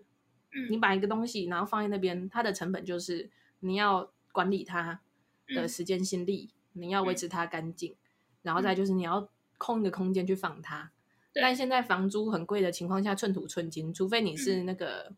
[0.52, 3.30] 嗯，你把一个东西然后放在那边，它的成本就是
[3.60, 5.00] 你要管理它
[5.48, 7.96] 的时间心力，嗯、你要维持它干净，嗯、
[8.42, 10.90] 然后再就是你要空一个空间去放它。
[11.34, 15.12] 但现在房租很贵的情况下，寸土寸金，除非你是那个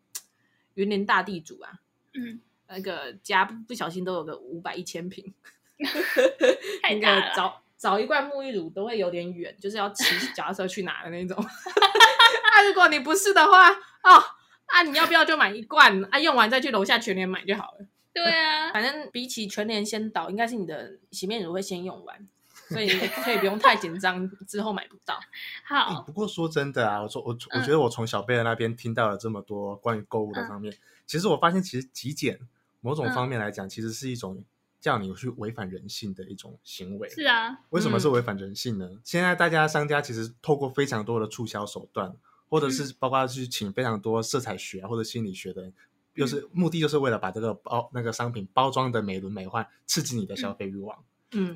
[0.73, 1.79] 云林大地主啊，
[2.13, 5.33] 嗯，那个家不小心都有个五百一千平，
[6.81, 10.03] 太大了，找找一罐沐浴乳都会有点远，就是要骑
[10.33, 11.37] 脚踏车去拿的那种。
[11.39, 14.23] 那、啊、如果你不是的话，哦，
[14.65, 16.19] 啊，你要不要就买一罐啊？
[16.19, 17.85] 用完再去楼下全年买就好了。
[18.11, 22.27] 对啊，反正比起全年先倒，应该是你的洗面乳会先用完，
[22.69, 25.19] 所以你可以不用太紧张，之后买不到。
[25.65, 32.39] 好、欸，不过说真的啊，我说我我觉得我从小贝儿那边听到了这么多关于购物的方面，嗯、其实我发现其实极简
[32.81, 34.43] 某种方面来讲，嗯、其实是一种
[34.79, 37.09] 叫你去违反人性的一种行为。
[37.09, 38.87] 是啊，为什么是违反人性呢？
[38.91, 42.15] 嗯、现在大家商家其实透过非常多的促销手段，
[42.49, 45.73] 或者是包括去请非常多色彩学或者心理学的人。
[46.15, 50.97] 就是目的，就是为了把这个包那个商品包装的美轮美奂，刺激你的消费欲望。
[50.97, 51.03] 嗯，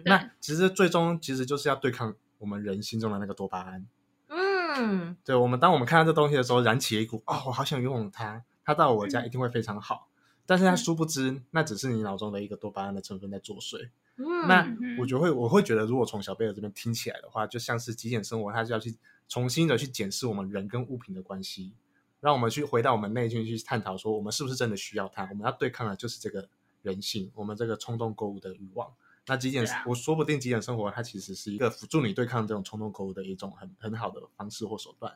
[0.06, 3.88] 那其实最终其实就是要对抗我们人心中的那个多巴胺。
[4.28, 10.08] 嗯，对，我们当我们看到这东西的时候，燃起一股哦，我好想拥有它，它到我家一定会非常好。
[10.10, 13.90] 嗯、但是它殊不知，那只是你脑中的一个多巴胺的成分在作祟。
[14.16, 14.66] 嗯，那
[15.00, 18.96] 我就会我会觉得，如果从小贝尔这边听起来的话，就像是极简生活，它就要去
[19.28, 21.74] 重新的去检视我们人跟物品的关系。
[22.22, 25.24] 让我们去回到我们内心去探讨，说我们是不是真的需要它？
[25.24, 26.48] 我们要对抗的就是这个
[26.84, 28.92] 人性，我们这个冲动购物的欲望。
[29.28, 35.16] 那极简，啊、我说不定极简生活它其实是一个辅助你对抗这种冲动购物的一种很很好的方式或手段。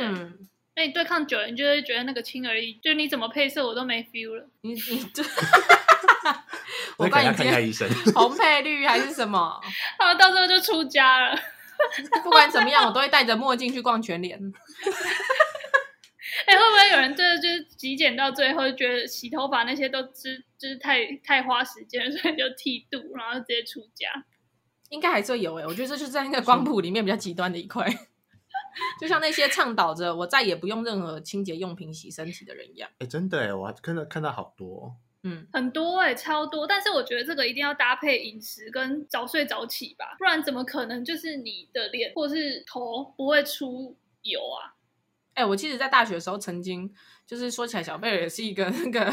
[0.00, 4.48] 嗯，那你对抗久了，你就会觉得那个轻而易，就你怎么配色我都没 feel 了。
[4.62, 5.22] 你你这，
[6.96, 9.60] 我帮你看一下医生， 红配绿还是什么？
[9.98, 11.38] 他们到时候就出家了。
[12.24, 14.40] 不管怎么样，我都会戴着墨镜去逛全联。
[16.46, 24.24] 哎、欸，会不会有人就是就是极简到最后就觉得洗头发那些都就是就是太太花时间，所以就剃度，然后直接出家？
[24.90, 27.84] 应该还是有哎、欸，我觉得这就是在那个光谱里面比较极端的一块，
[29.00, 32.88] 就像那些倡导着我再也不用任何清洁用品洗身体的人一样。
[32.92, 36.64] 哎、欸，真的哎，我还看到看到好多，嗯，很多哎，超多。
[36.64, 44.75] 但是我觉得这个一定要搭配饮食跟早睡早起吧，不然怎么可能就是你的脸或是头不会出油啊？
[45.36, 46.90] 哎、欸，我其实，在大学的时候，曾经
[47.26, 49.04] 就是说起来，小贝尔也是一个那个，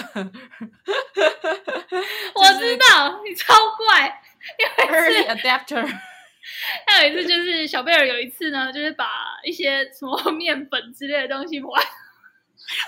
[2.33, 4.21] 我知道你超怪，
[4.57, 5.85] 因为是 early adapter。
[6.87, 9.05] 还有一次，就是小贝尔有一次呢，就是把
[9.45, 11.83] 一些什么 面粉之类的东西玩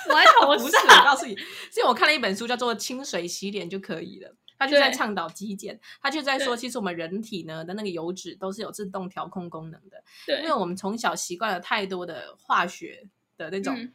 [0.09, 0.65] 玩头上。
[0.65, 13.09] 不是，我告诉你，是我看了一本书，叫做《清水洗脸就可以了》，他就在倡导极简，他就在说，其实我们人体呢的那个油脂都是有自动调控功能的，对，因为我们从小习惯了太多的化学。
[13.37, 13.89] 的那种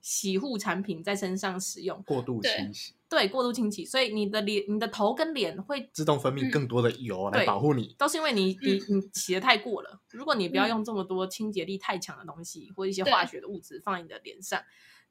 [0.00, 10.00] 洗护产品在身上使用，过度清洗，对，过度清洗，所以你的脸、你的头跟脸会自动分泌更多的油来保护你，都是因为你你你洗的太过了。
[10.10, 14.62] 如果你不要用这么多清洁力太强的东西或一些化学的物质放在你的脸上，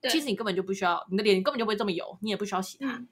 [0.10, 3.06] 其实你根本就不需要，你的脸根本就不会这么油，你也不需要洗它。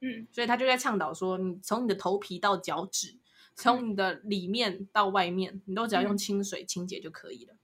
[0.00, 3.16] 嗯，所以他就在倡导说，你从你的头皮到脚趾，
[3.54, 7.54] 从你的里面到外面，你都只要用清水清洁就可以了。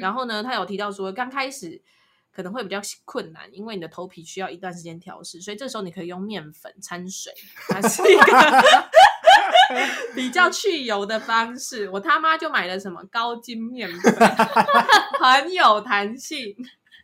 [0.00, 1.82] 然后呢，他有提到说，刚开始。
[2.32, 7.32] 可能会比较困难，因为你的头皮需要一段时间调试，所以这时候你可以用面粉掺水，
[7.68, 8.84] 它是一个
[10.14, 11.88] 比较去油的方式。
[11.90, 14.14] 我他妈就买了什么高筋面粉，
[15.20, 16.56] 很有弹性。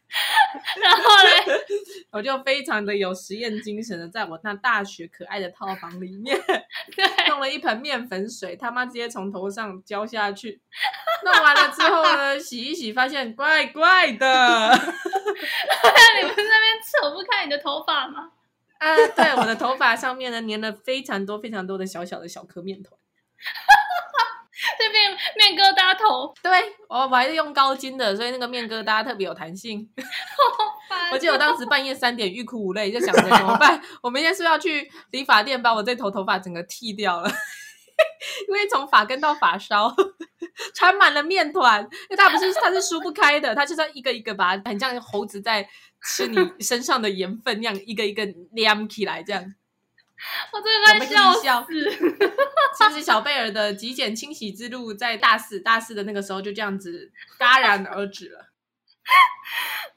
[0.82, 1.58] 然后呢，
[2.12, 6.36] 我就非常的有实验精神的，在我那大学可爱的套房里面，
[7.28, 10.60] 弄了一盆面粉水，他妈直接从头上浇下去，
[11.24, 14.26] 弄完了之后呢，洗一洗，发现怪怪的。
[14.26, 18.30] 那你们那边扯不开你的头发吗？
[18.78, 22.98] 啊，对，我的头发上面呢，粘了非常多非常多的小小的小颗面团。
[24.76, 26.50] 这边面疙瘩头，对，
[26.88, 29.88] 我我还是用高筋的，所以那个面疙瘩特别有弹性。
[31.12, 33.80] 我记得我当时半夜三点欲哭无泪，就想着怎么办？
[34.02, 37.30] 我明天是不是要去理发店把我这头头发整个剃掉了？
[38.48, 39.92] 因为从发根到发梢
[40.74, 45.68] 缠满了面团，因为它不是它是梳不开的，它就是要一个一个把它很像猴子在
[46.02, 49.44] 吃你身上的盐分那样一个一个黏起来这样。
[50.52, 51.68] 我真的在笑死！
[52.76, 58.46] 其实小贝儿的极简清洗之路，在大四大四的那个时候就这样子戛然而止了。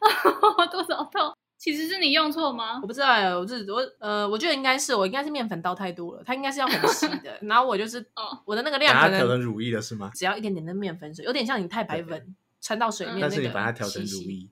[0.71, 1.36] 多少痛？
[1.57, 2.79] 其实是你用错吗？
[2.81, 7.38] 我不知道哎，我是我呃，我觉得应该是我应该是面粉倒太多了，它应该是要很细的。
[7.41, 10.12] 然后我就是哦，我的那个量可能调成乳液了是吗？
[10.15, 13.27] 只要一点点的面粉水，有点像你太白粉掺到水面那个。
[13.27, 14.47] 但是你把它调成乳液，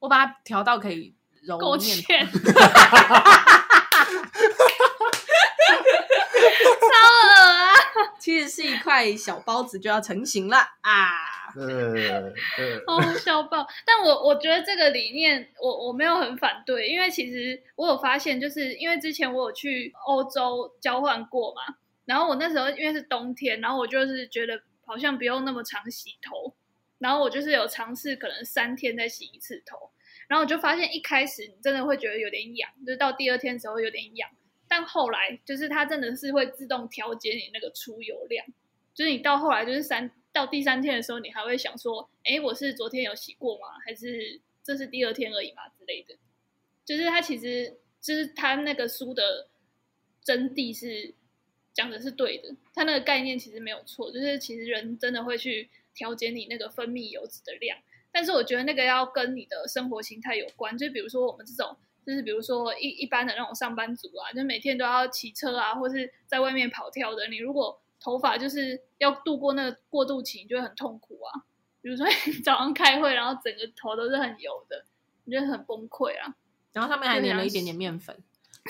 [0.00, 2.28] 我把它调到可以揉面团。
[8.28, 11.08] 其实是一块小包子就要成型了啊！
[12.86, 26.52] 哦，小包，但我我觉得这个理念我我没有很反对，因为其实我有发现，就是因为之前我有去欧洲交换过嘛，然后我那时候因为是冬天，然后我就是觉得好像不用那么常洗头，
[26.98, 29.88] 然后我就是有尝试可能三天再洗一次头，
[30.26, 34.28] 然后我就发现一开始你真的会觉得有点痒，就是到第二天的时候有点痒，
[34.68, 38.46] 但后来就是它真的是会自动调节你那个出油量，
[38.94, 43.68] 就是你到后来就是三到第三天的时候，你还会想说，哎，我是昨天有洗过吗？
[43.84, 46.14] 还是这是第二天而已嘛之类的？
[46.84, 49.48] 就是它其实就是它那个书的
[50.22, 51.14] 真谛是
[51.72, 57.78] 讲的是对的，它那个概念其实没有错，就是其实人真的会去调节你那个分泌油脂的量。
[58.10, 61.76] 但是我觉得那个要跟你的生活形态有关，就比如说我们这种，
[62.08, 71.44] 就是比如说一一般的那种上班族啊，就每天都要骑车啊，或是在外面跑跳的，你如果头发就是要度过那个过渡期，你就会很痛苦啊。
[71.82, 74.86] 比如说你 早上开会，然后整个头都是很油的，
[75.24, 76.34] 你就很崩溃啊。
[76.72, 78.16] 然后上面还粘了一点点面粉，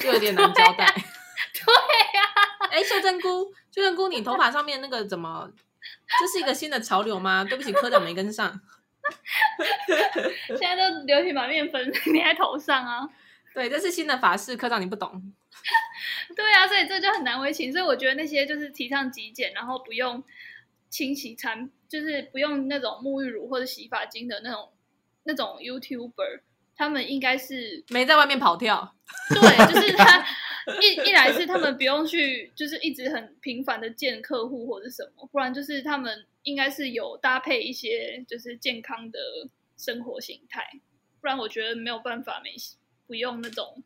[0.01, 0.93] 就有点难交代。
[1.55, 1.75] 对
[2.19, 5.49] 呀，哎，秀珍菇，秀珍菇，你头发上面那个怎么？
[6.19, 7.45] 这是一个新的潮流吗？
[7.49, 8.61] 对不起，科长没跟上。
[10.59, 13.09] 现在都流行把面粉粘在头上啊！
[13.55, 15.33] 对，这是新的法式，科长你不懂。
[16.37, 17.73] 对啊，所以这就很难为情。
[17.73, 20.23] 所以我觉得那些就是提倡极简，然后不用
[20.89, 24.71] 清洗产，就是不用那种沐浴乳或者洗发精的那种
[25.25, 26.41] 那种 YouTuber，
[26.77, 28.95] 他们应该是没在外面跑跳。
[29.31, 30.25] 对，就是他
[30.81, 36.27] 一一来是他们不用去，就是一直很频繁的见客户或者什么，不然就是他们。
[36.45, 39.19] 应该是有搭配一些就是健康的
[39.77, 40.81] 生活形态，
[41.21, 42.77] 不然我觉得没有办法没洗，
[43.09, 43.83] 不用那种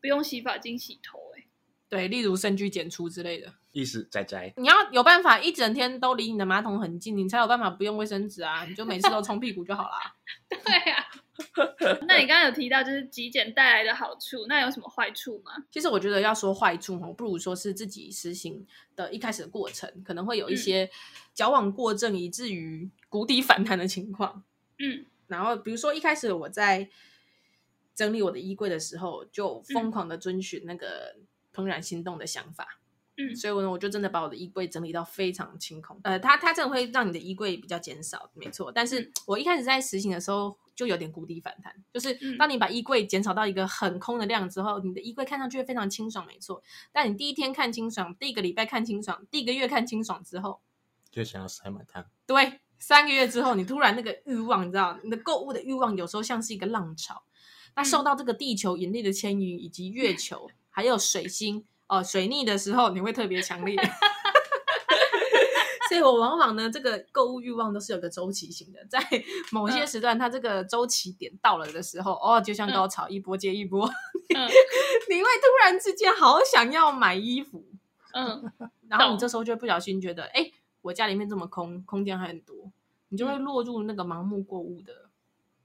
[0.00, 1.46] 不用洗发精洗头哎、欸。
[1.88, 3.54] 对，例如深居简出之类的。
[3.70, 8.64] 意思在在，你要有办法一整天都离你的马桶很近，你才有办法不用卫生纸啊！
[8.70, 10.14] 你就每次都冲屁股就好啦。
[10.48, 11.04] 对啊。
[12.06, 15.52] 那你刚刚有提到就是极简带来的好处，那有什么坏处吗？
[15.72, 20.88] 其实我觉得要说坏处，不如说是自己实行的一开始的过程，可能会有一些
[21.34, 24.44] 矫枉过正，以至于谷底反弹的情况。
[24.78, 26.88] 嗯，然后比如说一开始我在
[27.94, 31.16] 整理我的衣柜的时候，就疯狂的遵循那个
[31.54, 32.80] 怦然心动的想法。
[33.16, 36.00] 嗯，所以呢，我就真的把我的衣柜整理到非常清空。
[36.02, 38.72] 呃，它它真的会让你的衣柜比较减少，没错。
[38.72, 46.60] 但是我一开始在实行的时候，就有点谷底反弹，就是当你把衣柜减少到一个很空的量之后，你的衣柜看上去会非常清爽，没错。
[46.90, 50.60] 但你第一天看清爽，第一个礼拜看清爽，第一个月看清爽之后，
[51.12, 52.04] 就想要塞满它。
[52.26, 57.22] 对，三个月之后，你突然那个欲望，你知道，你的购物的欲望有时候像是一个浪潮，
[57.76, 61.64] 那受到这个地球引力的牵引，以及月球 还有水星。
[61.86, 63.76] 哦，水逆的时候你会特别强烈，
[65.86, 68.98] 所以我往往呢，这个购物欲望都是有个周期性的，在
[69.52, 74.48] 某些时段，它这个周期点到了的时候，哦，就像高潮，一波接一波，嗯、
[75.10, 77.62] 你会突然之间好想要买衣服，
[78.14, 78.50] 嗯，
[78.88, 82.72] 然后你这时候就不小心觉得，哎，我家里面这么空，空间还很多，
[83.10, 85.03] 你就会落入那个盲目购物的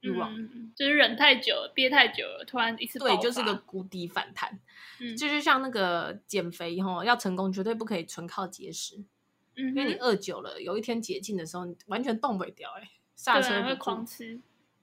[0.00, 4.58] 欲望，嗯，就是忍太久了，憋太久了，突然一次对，就是个谷底反弹。
[5.00, 8.96] 嗯，就是像那个减肥哈，要成功绝对不可以纯靠节食，
[9.56, 14.40] 嗯，因为你饿久了，有一天解禁的时候，你完全动不掉，哎，刹车会狂吃，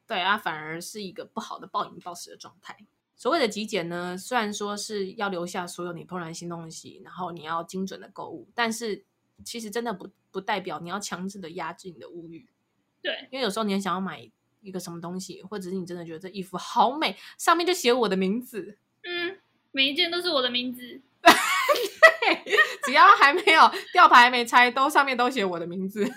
[0.08, 2.78] 对啊，反而是一个不好的暴饮暴食的状态。
[3.16, 9.04] 所谓的极简呢，虽然说是要留下所有你怦然心动的东西，然后你要精准的购物，但是
[9.44, 12.48] 其实真的不不代表你要强制的压制你的物欲，
[13.02, 14.30] 对，因为有时候你很想要买
[14.68, 19.38] 一个什么东西，或者是你真的觉得这衣服好美，上面就写我的名字，嗯。
[19.74, 20.82] 每一件都是我的名字，
[21.22, 21.32] 对，
[22.84, 26.04] 只要还没有吊牌还没拆，都上面都写我的名字。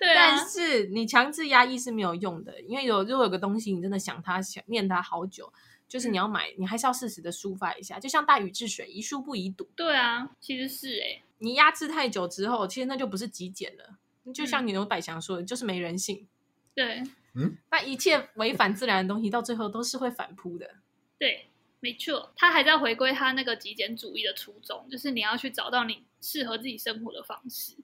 [0.00, 5.52] 对啊，但是你强制压抑是没有用的，因为有如果有个东西你真的想它、想念它好久，
[5.88, 9.68] 就是你要买，你还是要适时的抒发一下，就像大禹治水，宜疏不宜堵。
[9.76, 13.98] 对啊，其实是哎、欸，你压制太久之后，其实那就不是极简了，
[14.32, 16.26] 就像你牛百祥说的，就是没人性。
[16.74, 17.02] 对，
[17.34, 20.76] 嗯，那一切违反自然的东西，到最后都是会反扑的。
[21.18, 21.48] 对，
[21.80, 27.76] 没错，他还在回归他那个极简主义的初衷，就是你要去找到你适合自己生活的方式，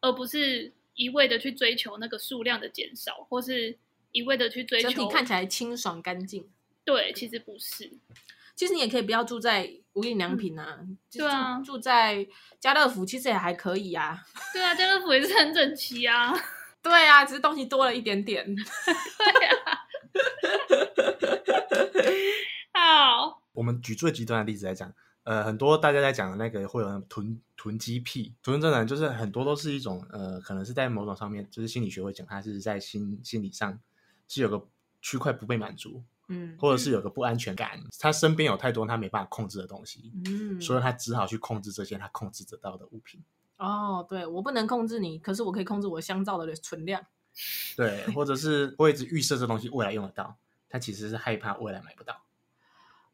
[0.00, 3.78] 而不是一味的去追求那个数量的减少，或是
[4.12, 6.48] 一味的去追求整体看起来清爽干净。
[6.84, 7.98] 对，其实不是。
[8.56, 12.26] 其实你也可以不要住在无印良品啊，嗯、对啊，住在
[12.60, 14.20] 家乐福其实也还可以啊。
[14.52, 16.32] 对啊，家乐福也是很整齐啊。
[16.82, 18.44] 对啊，只是东西多了一点点。
[18.54, 19.80] 对啊。
[22.72, 24.92] 好，我们举最极端的例子来讲，
[25.22, 33.80] 呃，很多大家在讲的那个会有那囤囤积癖，囤积症就是很多都是一种呃，可能是在某种上面，就是心理学会讲，它是在心心理上
[34.28, 34.68] 是有个
[35.00, 43.22] 区块不被满足，嗯，或者是有个不安全感，他身边有太多他没办法控制的东西，嗯，所以他只好去控制这些他控制得到的物品。
[43.56, 47.04] 哦，对，我不能控制你，可是我可以控制我香皂的存量。
[47.76, 50.36] 对，或者是我一直预设这东西未来用得到，
[50.68, 52.22] 他其实是害怕未来买不到，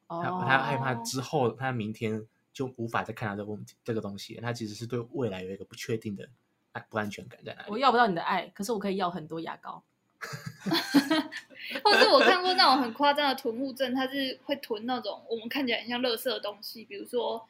[0.07, 0.43] 他、oh.
[0.43, 6.29] 他害怕之后他明天就无法再看到这个问题这个东西，他其实是对未来有一个不确定的
[6.73, 7.71] 安不安全感在哪里。
[7.71, 9.83] 我要不到你的爱，可是我可以要很多牙膏。
[11.85, 17.47] 或者我看过那种很夸张的囤物症，他是会囤那种我们看起来很像垃圾的东西，比如说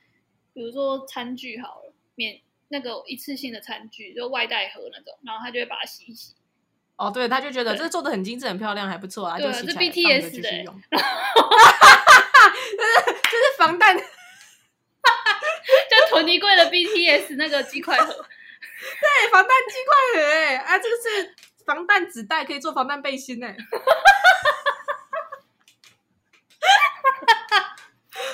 [0.53, 6.35] 比如说餐具好了，免那个一次性的餐具，就外带盒那种，然后他就会把它洗一洗。
[6.97, 10.51] 哦，对，他就觉得这做的很精致、很漂亮，还不错啊，就洗起来这 BTS 的！
[10.51, 10.99] 这
[12.61, 14.05] 是这是防弹，就
[16.11, 18.13] 囤衣柜的 BTS 那个鸡块盒。
[18.13, 21.35] 对，防弹鸡块盒，哎啊，这个是
[21.71, 23.47] 防弹纸袋，可以做防弹背心呢。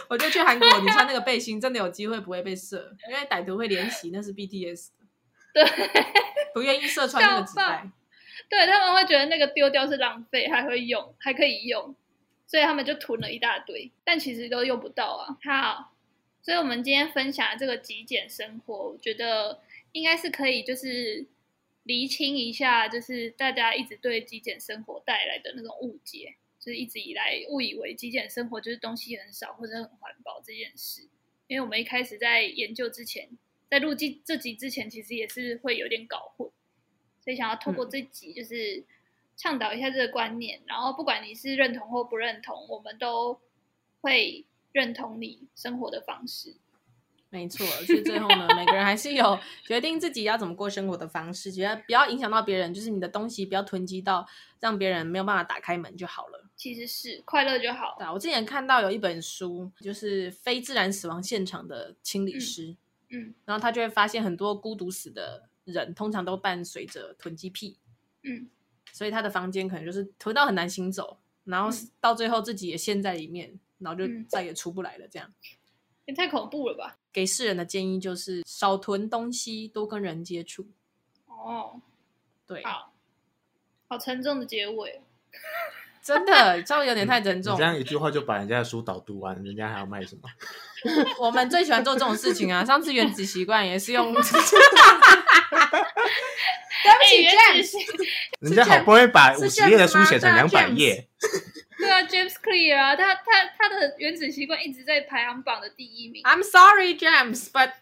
[0.09, 4.89] 我就去韩国，你穿那个背心，真的有机会不会被射，因为歹徒会联想那是 BTS
[5.53, 5.63] 对，
[6.55, 7.91] 不愿意射穿那个纸袋。
[8.49, 11.95] 对，他们会觉得那个丢掉是浪费，还会用，还可以用，
[12.47, 15.37] 所以他们就囤了一大堆，但其实都用不到啊。
[15.45, 15.93] 好，
[16.41, 19.61] 所以我们今天分享的这个极简生活，我觉得
[19.93, 21.27] 应该是可以，就是
[21.87, 31.09] 厘清一下，就是大家一直对极简生活带来的那种误解，就是一直以来误以为极简生活就是东西很少或者很环保这件事。
[31.47, 33.29] 因为我们一开始在研究之前，
[33.71, 36.51] 在录这这集之前，其实也是会有点搞混。
[37.21, 38.85] 所以想要透过这集，就是
[39.37, 43.41] 倡导一下这个观念，嗯，然后不管你是认同或不认同，我们都
[44.01, 46.57] 会认同你生活的方式。
[47.31, 54.27] 没错，所以最后呢，每个人还是有决定自己要怎么过生活的方式，觉得不要影响到别人，就是你的东西不要囤积到
[54.61, 56.49] 让别人没有办法打开门就好了。
[56.57, 57.97] 其实是快乐就好。
[57.99, 62.77] 对啊，我之前看到有一本书，就是非自然死亡现场的清理师，
[63.11, 65.49] 嗯，嗯，然后他就会发现很多孤独死的。
[65.67, 67.77] 人通常都伴随着囤积癖，
[68.23, 68.49] 嗯，
[68.93, 75.09] 所以他的房间可能就是囤到很难行走，然后到最后自己也陷在里面，然后就再也出不来了。
[75.09, 75.29] 这样
[76.05, 77.01] 也太恐怖了吧？
[77.17, 80.67] 给世人的建议就是少囤东西，多跟人接触。
[81.27, 81.81] 哦，
[82.47, 82.93] 对，好，
[83.89, 85.01] 好沉重的结尾，
[86.05, 87.57] 真的稍微有点太沉重。
[87.57, 90.29] 这样一句话就把人家的书导读完，人家还要卖什么？
[91.19, 92.63] 我们最喜欢做这种事情啊！
[92.63, 94.13] 上次原子习惯也是用。
[96.83, 97.73] 对不起，James，
[98.41, 101.09] 人家好不容易把五十页的书写成两百页。
[101.79, 106.23] 对啊，James Clear 啊，他他他的原子习惯一直在排行榜的第一名。
[106.23, 107.73] I'm sorry, James，but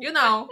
[0.00, 0.48] you know，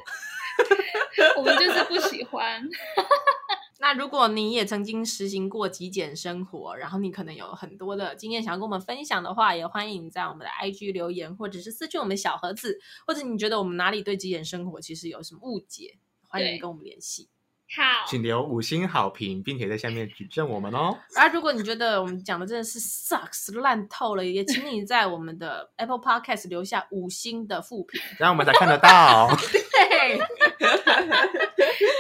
[1.37, 2.69] 我们就是不喜欢。
[3.81, 17.29] 那如果你也曾经实行过极简生活，然后你可能有很多的经验想要跟我们分享的话，也欢迎你在我们的 IG 留言，或者是私讯我们小盒子，或者你觉得我们哪里对极简生活其实有什么误解，欢迎跟我们联系。
[17.77, 20.97] 好，请留五星好评，并且在下面举证我们哦。
[21.17, 29.29] 而、 啊、如果你觉得我们讲的真的是 sucks 烂透了，也请你在我们的 Apple Podcast 留下五星的负评，这样我们才看得到。
[29.51, 30.19] 对，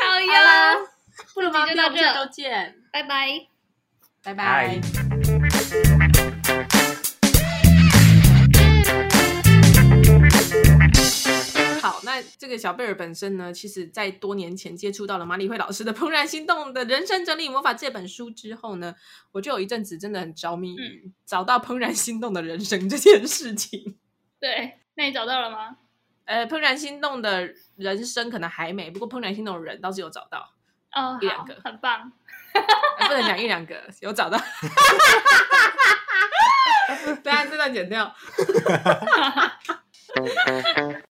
[0.04, 0.74] 好呀，
[1.34, 2.14] 不如就到这。
[2.14, 3.46] 周见，拜拜，
[4.22, 5.13] 拜拜。
[12.38, 18.94] 这个小贝尔本身呢，其实在多年前接触到了麻理惠老师的《怦然心动的人生整理魔法》这本书之后呢，
[19.32, 23.98] 我就有一阵子真的很着迷于找到怦然心动的人生这件事情。
[24.40, 25.76] 对，那你找到了吗？
[26.26, 30.54] 呃，怦然心动的人生可能还没，不过怦然心动的人倒是有找到。
[30.92, 32.10] 哦，一两个，很棒。
[32.54, 34.38] 不能讲一两个，有找到。
[37.22, 38.14] 大家这段剪掉。